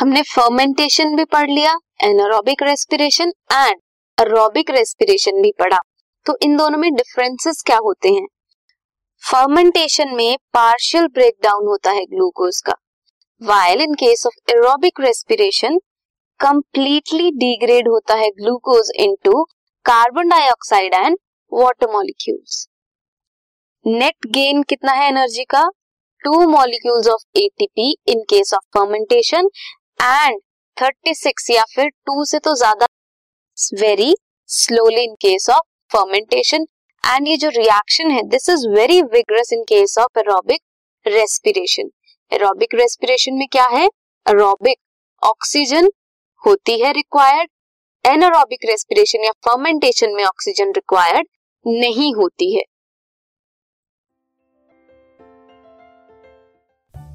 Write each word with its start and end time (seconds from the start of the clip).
हमने 0.00 0.20
फर्मेंटेशन 0.24 1.14
भी 1.16 1.24
पढ़ 1.24 1.50
लिया 1.50 1.72
anaerobic 2.04 2.62
respiration 2.62 3.32
and 3.52 3.80
aerobic 4.18 4.70
respiration 4.70 5.40
भी 5.42 5.50
पढ़ा। 5.58 5.78
तो 6.26 6.36
इन 6.42 6.56
दोनों 6.56 6.78
में 6.78 6.94
डिफरेंसेस 6.94 7.62
क्या 7.66 7.76
होते 7.76 8.08
हैं? 8.08 8.26
फर्मेंटेशन 9.22 10.14
में 10.16 10.36
पार्शियल 10.54 11.06
ब्रेकडाउन 11.08 11.66
होता 11.66 11.90
है 11.90 12.04
ग्लूकोज 12.04 12.60
का 12.66 12.74
while 13.42 13.80
in 13.80 13.94
case 13.94 14.26
of 14.26 14.52
aerobic 14.52 15.00
respiration 15.00 15.76
completely 16.40 17.30
degrade 17.38 17.88
होता 17.88 18.14
है 18.14 18.30
glucose 18.38 18.90
into 18.98 19.42
carbon 19.84 20.28
dioxide 20.28 20.94
and 20.94 21.18
water 21.52 21.90
molecules 21.92 22.66
net 23.84 24.26
gain 24.30 24.62
कितना 24.62 24.92
है 24.92 25.08
एनर्जी 25.08 25.44
का? 25.44 25.68
Two 26.24 26.40
molecules 26.48 27.08
of 27.08 27.38
ATP 27.38 27.94
in 28.08 28.22
case 28.30 28.54
of 28.54 28.78
fermentation 28.78 29.48
and 30.00 30.38
36 30.76 31.50
या 31.50 31.62
फिर 31.74 31.88
टू 32.06 32.24
से 32.24 32.38
तो 32.38 32.54
ज़्यादा 32.56 32.86
very 33.80 34.14
slowly 34.48 35.02
in 35.04 35.14
case 35.22 35.48
of 35.50 35.66
fermentation 35.90 36.66
and 37.04 37.28
ये 37.28 37.36
जो 37.36 37.48
रिएक्शन 37.48 38.10
है 38.10 38.22
this 38.28 38.48
is 38.48 38.66
very 38.68 39.00
vigorous 39.14 39.52
in 39.52 39.62
case 39.68 39.96
of 39.98 40.18
aerobic 40.18 40.60
respiration 41.06 41.90
aerobic 42.32 42.74
respiration 42.74 43.34
में 43.34 43.46
क्या 43.52 43.66
है? 43.68 43.84
एरोबिक 44.26 44.76
ऑक्सीजन 45.22 45.90
होती 46.42 46.78
है 46.80 46.92
रिक्वायर्ड 46.92 47.50
एनारोबिक 48.04 48.64
रेस्पिरेशन 48.68 49.24
या 49.24 49.30
फर्मेंटेशन 49.46 50.14
में 50.16 50.24
ऑक्सीजन 50.24 50.72
रिक्वायर्ड 50.76 51.26
नहीं 51.66 52.14
होती 52.14 52.54
है। 52.56 52.62